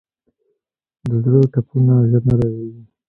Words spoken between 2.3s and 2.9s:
رغېږي.